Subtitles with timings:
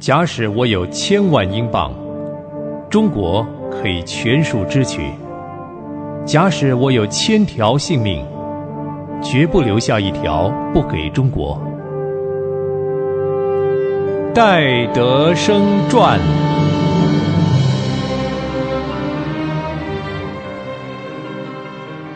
[0.00, 1.92] 假使我有千万英镑，
[2.88, 5.02] 中国可以全数支取；
[6.24, 8.24] 假使我有千条性命，
[9.22, 11.60] 绝不留下一条不给中国。
[14.34, 16.18] 戴德生传。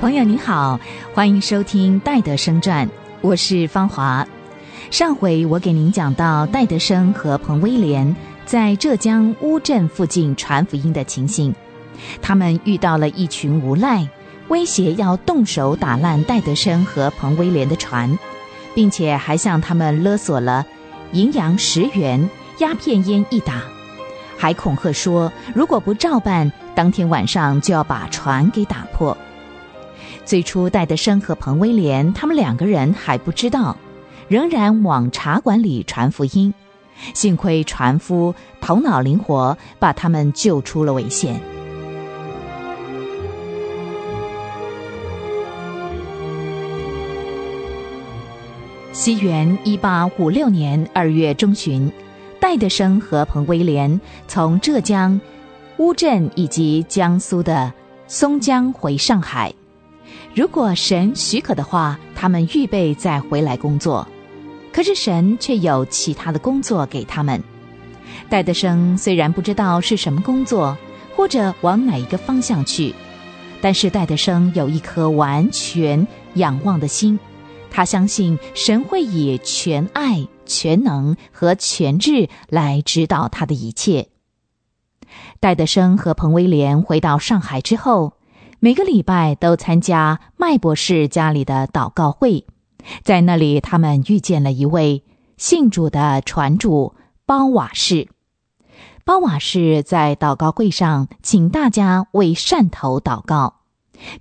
[0.00, 0.80] 朋友您好，
[1.12, 2.86] 欢迎收听《戴德生传》，
[3.20, 4.26] 我是芳华。
[4.90, 8.14] 上回我给您讲到戴德生和彭威廉
[8.44, 11.52] 在浙江乌镇附近传福音的情形，
[12.22, 14.08] 他们遇到了一群无赖，
[14.48, 18.16] 威胁要动手打烂戴德生和彭威廉的船，
[18.74, 20.64] 并且还向他们勒索了
[21.12, 23.62] 银洋十元、鸦片烟一打，
[24.38, 29.16] 还恐吓说如果不照办，当天晚上就要把船给打破。
[30.24, 33.76] 最初，戴德生和彭威廉他们两个人还不知道，
[34.28, 36.52] 仍然往茶馆里传福音。
[37.12, 41.38] 幸亏船夫头脑灵活，把他们救出了危险。
[48.92, 51.92] 西元一八五六年二月中旬，
[52.40, 55.20] 戴德生和彭威廉从浙江
[55.76, 57.70] 乌镇以及江苏的
[58.06, 59.52] 松江回上海。
[60.34, 64.08] 如果神许可的话，他们预备再回来工作。
[64.76, 67.42] 可是神却有其他的工作给他们。
[68.28, 70.76] 戴德生虽然不知道是什么工作，
[71.16, 72.94] 或者往哪一个方向去，
[73.62, 77.18] 但是戴德生有一颗完全仰望的心，
[77.70, 84.08] 他相信神会以全爱、全能和全智来指导他的一切。
[85.40, 88.12] 戴德生和彭威廉回到上海之后。
[88.58, 92.46] 每个礼拜都参加麦博士家里的祷告会，
[93.02, 95.04] 在那里他们遇见了一位
[95.36, 96.94] 信主的船主
[97.24, 98.08] 包瓦士。
[99.04, 103.60] 包瓦士在祷告会上请大家为汕头祷告，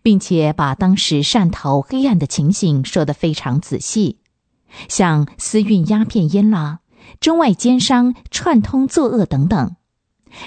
[0.04, 4.20] 并且把当时汕头黑暗的情形说得非常仔细，
[4.88, 6.82] 像私运鸦片烟啦、
[7.20, 9.76] 中外奸商串通作恶等等。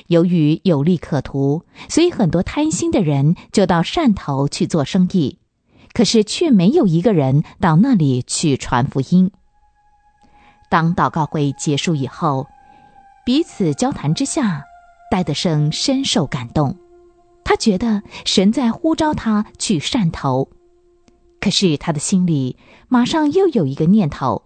[0.07, 5.39] 由于有利可图，所以很多贪心的人就到汕头去做生意，
[5.99, 9.33] 可是却没有一个人到那里去传福音。
[10.71, 12.47] 当祷告会结束以后，
[13.27, 14.63] 彼此交谈之下，
[15.11, 16.77] 戴德生深受感动，
[17.43, 20.49] 他觉得神在呼召他去汕头，
[21.41, 24.45] 可是他的心里马上又有一个念头，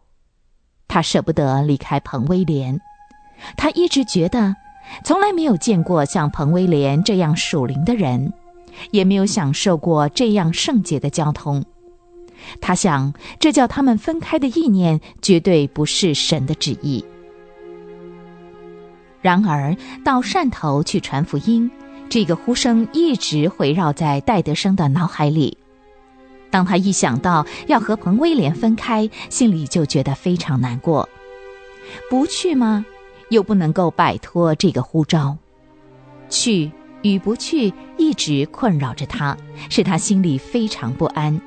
[0.88, 2.80] 他舍不得离开彭威廉，
[3.58, 4.56] 他一直觉得。
[5.04, 8.32] 从来没有见过像彭威廉这样属灵的人，
[8.90, 11.64] 也没有享受过这样圣洁的交通。
[12.60, 17.04] 他想，这叫他们分开的意念绝对不是神的旨意。
[19.20, 21.70] 然而，到汕头去传福音，
[22.08, 25.56] 这个呼声一直围绕在戴德生的脑海里。
[26.50, 31.08] 当他一想到要和彭威廉分开，心里就觉得非常难过。
[32.10, 32.84] 不去吗？
[33.30, 35.36] 又不能够摆脱这个呼召，
[36.28, 36.70] 去
[37.02, 39.36] 与不去一直困扰着他，
[39.68, 41.40] 使他心里非常不安。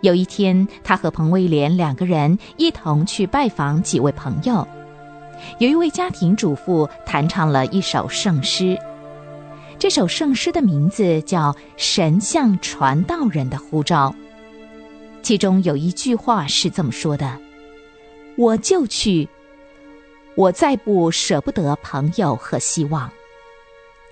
[0.00, 4.66] 有一天，他和彭威廉两个人一同去拜访几位朋友，
[5.58, 8.78] 有一位家庭主妇弹唱了一首圣诗，
[9.78, 14.10] 这首圣诗的名字叫《神像传道人的呼召》，
[15.22, 17.36] 其中有一句话是这么说的
[18.38, 19.28] ：“我就去。”
[20.36, 23.10] 我再不舍不得朋友和希望，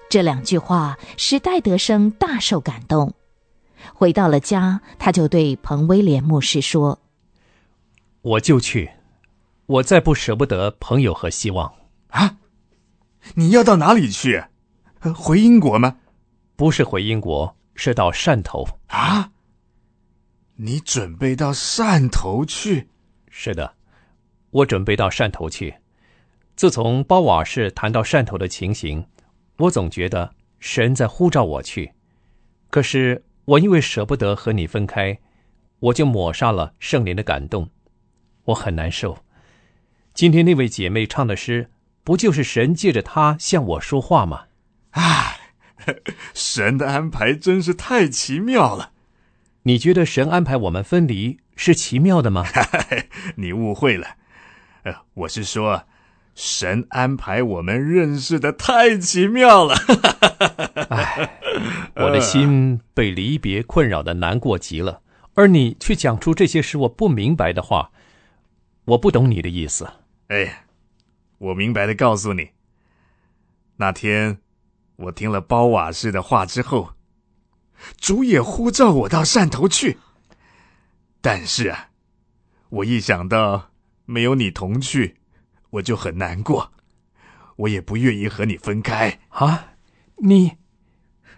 [0.08, 3.14] 这两句话使戴德生大受感动。
[3.94, 7.00] 回到了家，他就对彭威廉牧师说
[8.22, 8.90] ：“我就去，
[9.66, 11.72] 我再不舍不得朋友和希望
[12.08, 12.38] 啊！
[13.34, 14.44] 你要到哪里去？
[15.14, 15.96] 回英国吗？
[16.56, 19.30] 不是回英国，是到汕头啊！
[20.56, 22.88] 你准备到汕头去？
[23.28, 23.74] 是的，
[24.50, 25.74] 我准备到汕头去。”
[26.56, 29.06] 自从包瓦士谈到汕头的情形，
[29.58, 31.92] 我总觉得神在呼召我去。
[32.70, 35.18] 可是我因为舍不得和你分开，
[35.78, 37.70] 我就抹杀了圣灵的感动，
[38.44, 39.24] 我很难受。
[40.12, 41.70] 今天那位姐妹唱的诗，
[42.02, 44.46] 不就是神借着她向我说话吗？
[44.90, 45.36] 啊，
[46.34, 48.92] 神的安排真是太奇妙了。
[49.62, 52.44] 你觉得神安排我们分离是奇妙的吗？
[53.36, 54.16] 你误会了。
[54.82, 55.84] 呃，我是说。
[56.36, 59.74] 神安排我们认识的太奇妙了，
[60.90, 61.40] 哎，
[61.96, 65.00] 我的心被离别困扰的难过极了，
[65.32, 67.90] 而你却讲出这些使我不明白的话，
[68.84, 69.88] 我不懂你的意思。
[70.28, 70.66] 哎，
[71.38, 72.50] 我明白的告诉你，
[73.76, 74.36] 那天
[74.96, 76.90] 我听了包瓦士的话之后，
[77.98, 79.96] 主也呼召我到汕头去。
[81.22, 81.88] 但是啊，
[82.68, 83.70] 我一想到
[84.04, 85.16] 没有你同去，
[85.76, 86.72] 我就很难过，
[87.56, 89.72] 我也不愿意和你分开啊。
[90.18, 90.52] 你，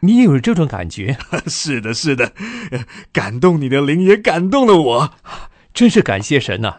[0.00, 1.17] 你有这种感觉？
[1.46, 2.32] 是的，是的，
[3.12, 5.14] 感动你的灵也感动了我，
[5.73, 6.79] 真是感谢神呐！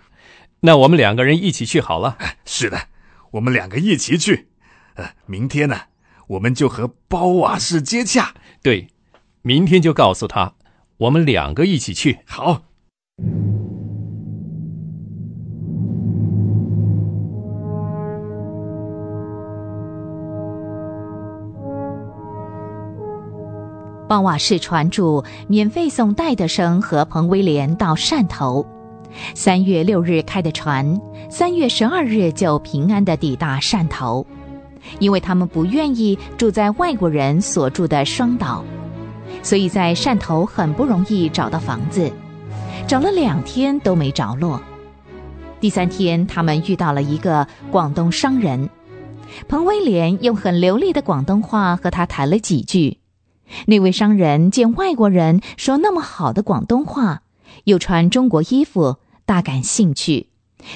[0.62, 2.18] 那我们两个人一起去好了。
[2.46, 2.88] 是的。
[3.32, 4.48] 我们两个一起去，
[4.96, 5.82] 呃，明天呢，
[6.28, 8.34] 我们就和包瓦士接洽。
[8.64, 8.88] 对，
[9.44, 10.56] 明天就告诉他，
[10.98, 12.20] 我们两个一起去。
[12.26, 12.64] 好。
[24.10, 28.66] 包瓦士船主免费送戴德生和彭威廉到汕头。
[29.36, 34.26] 三月六日开的船，三月十二日就平安的抵达汕头，
[34.98, 38.66] 因为他们不愿意住在外国人所住的双岛，
[39.44, 42.12] 所以在汕头很不容易找到房子，
[42.88, 44.60] 找了两天都没着落。
[45.60, 48.68] 第三天，他们遇到了一个广东商人，
[49.48, 52.99] 彭威廉用很流利的广东话和他谈了几句。
[53.68, 57.24] 那位商人见外国人说那么好的广东话。
[57.66, 60.30] 又穿中国衣服，大感兴趣，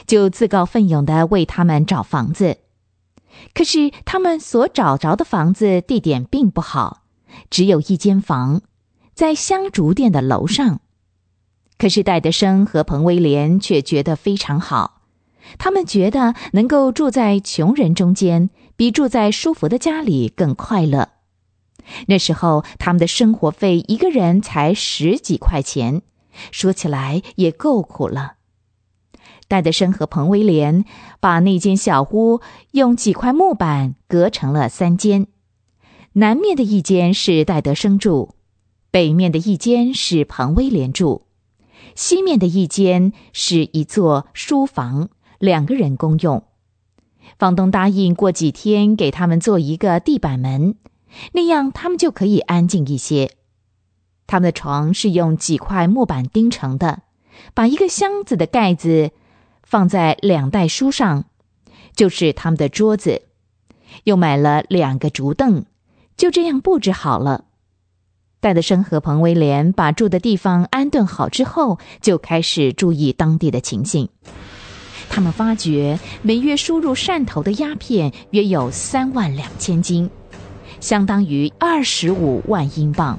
[0.05, 2.57] 就自告奋勇的为他们找房子。
[3.53, 7.03] 可是他们所找着的房子地点并不好，
[7.49, 8.61] 只有一间房，
[9.13, 10.81] 在香烛店的楼上。
[11.77, 15.01] 可是戴德生和彭威廉却觉得非常好，
[15.57, 21.09] 他们觉得能够住在穷人中间，比住在舒服的家里更快乐。
[22.07, 26.01] 那时候他们的生活费一个人才十几块钱。
[26.51, 28.38] 说起来也够苦了。
[29.47, 30.83] 戴德生和彭威廉
[31.19, 32.41] 把那间小屋
[32.71, 35.27] 用几块木板隔成了三间，
[36.13, 38.33] 南面的一间是戴德生住，
[38.89, 41.27] 北面的一间是彭威廉住，
[41.94, 46.44] 西面的一间是一座书房，两个人公用。
[47.38, 50.75] 房东答应过几天给他们做一个地板门，
[51.33, 53.31] 那样他们就可以安静一些。
[54.25, 57.01] 他们的床是用几块木板钉成的，
[57.54, 59.12] 把一个箱子的盖子
[59.63, 61.25] 放在两袋书上，
[61.95, 63.24] 就是他们的桌子。
[64.06, 65.65] 又买了两个竹凳，
[66.18, 67.45] 就这样布置好了。
[68.39, 74.10] 戴德生和彭威廉把住的地方安顿好之后，就开始注意当地的情形。
[75.10, 80.10] 他们发觉每月输入汕头的鸦片约有三万两千斤，
[80.83, 83.18] 相当于二十五万英镑。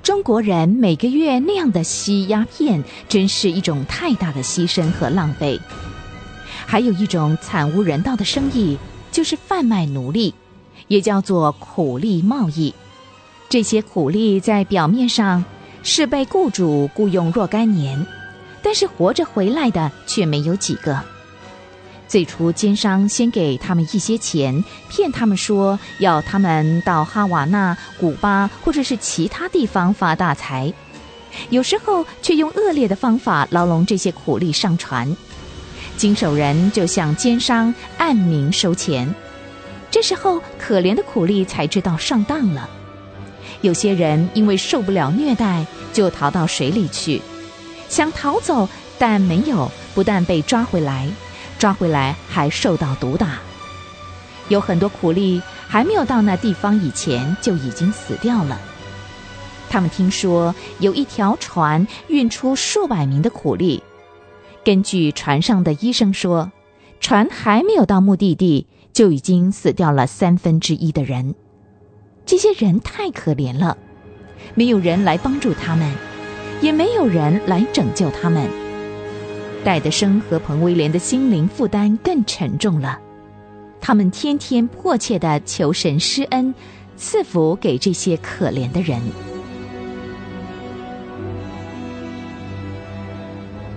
[0.00, 5.60] 中国人每个月那样的吸鸦片，真是一种太大的牺牲和浪费。
[6.64, 8.78] 还有一种惨无人道的生意，
[9.10, 10.34] 就是贩卖奴隶，
[10.86, 12.72] 也叫做苦力贸易。
[13.48, 15.44] 这些苦力在表面上
[15.82, 18.06] 是被雇主雇佣若干年，
[18.62, 21.02] 但是活着回来的却没有几个。
[22.08, 30.72] 最初，奸商先给他们一些钱，骗他们说要他们到哈瓦那、古巴或者是其他地方发大财，
[31.48, 35.16] 有时候却用恶劣的方法牢笼这些苦力上船，
[35.96, 39.14] 经手人就向奸商暗明收钱。
[39.90, 42.68] 这时候，可怜的苦力才知道上当了。
[43.62, 47.22] 有些人因为受不了虐待，就逃到水里去，
[47.88, 51.08] 想逃走，但没有，不但被抓回来。
[51.62, 53.38] 抓回来还受到毒打，
[54.48, 58.60] 有很多苦力还没有到那地方以前就已经死掉了。
[59.70, 63.80] 他们听说有一条船运出数百名的苦力，
[64.64, 66.50] 根据船上的医生说，
[66.98, 71.36] 船还没有到目的地就已经死掉了三分之一的人。
[72.26, 73.78] 这些人太可怜了，
[74.56, 75.94] 没有人来帮助他们，
[76.60, 78.61] 也没有人来拯救他们。
[79.64, 82.98] 戴德生和彭威廉的心灵负担更沉重了，
[83.80, 86.52] 他们天天迫切的求神施恩，
[86.96, 89.00] 赐福给这些可怜的人。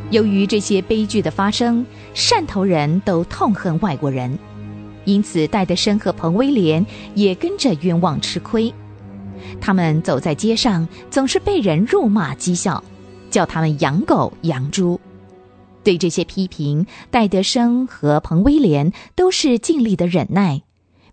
[0.09, 4.35] 由于这些悲剧的发生，汕头人都痛恨外国人，
[5.03, 8.73] 因此戴德生和彭威廉也跟着冤枉吃亏。
[9.61, 12.83] 他们走在街上，总是被人辱骂讥笑，
[13.29, 14.99] 叫他们养狗养猪。
[15.85, 20.63] 对这些批评，戴德生和彭威廉都是尽力的忍耐，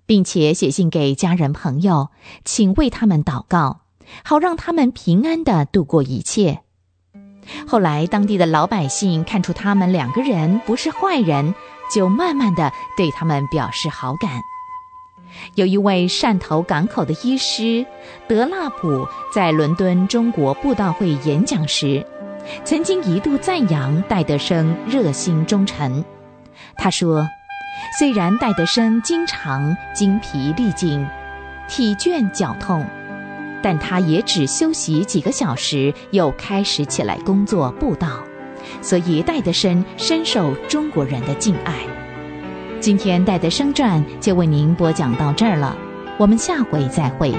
[0.07, 2.09] 并且写信给家人朋友，
[2.45, 3.83] 请为他们祷告，
[4.25, 6.63] 好让他们平安的度过一切。
[7.67, 11.55] 后来，当地的老百姓看出他们两个人不是坏人，
[11.95, 14.41] 就慢慢的对他们表示好感。
[15.55, 17.85] 有一位汕头港口的医师
[18.29, 22.07] 德纳普在伦敦中国布道会演讲时，
[22.65, 26.05] 曾经一度赞扬戴德生热心忠诚。
[26.77, 27.27] 他说
[27.99, 31.07] ：“虽然戴德生经常精疲力尽、
[31.69, 32.85] 体倦脚痛，
[33.63, 38.09] 但他也只休息几个小时，又开始起来工作布道。
[38.81, 41.75] 所以戴德生深受中国人的敬爱。”
[42.81, 45.77] 今天《戴德生传》就为您播讲到这儿了，
[46.19, 47.33] 我们下回再会。